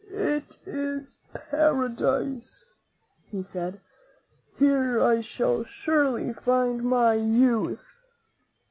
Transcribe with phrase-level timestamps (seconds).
[0.09, 2.79] "It is Paradise,"
[3.29, 3.81] he said;
[4.57, 7.85] "here I shall surely find my youth."